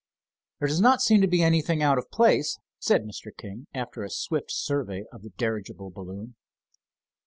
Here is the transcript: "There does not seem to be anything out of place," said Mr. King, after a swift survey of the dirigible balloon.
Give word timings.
"There 0.57 0.67
does 0.67 0.81
not 0.81 1.03
seem 1.03 1.21
to 1.21 1.27
be 1.27 1.43
anything 1.43 1.83
out 1.83 1.99
of 1.99 2.09
place," 2.09 2.57
said 2.79 3.03
Mr. 3.03 3.27
King, 3.37 3.67
after 3.71 4.01
a 4.03 4.09
swift 4.09 4.51
survey 4.51 5.03
of 5.13 5.21
the 5.21 5.29
dirigible 5.37 5.91
balloon. 5.91 6.33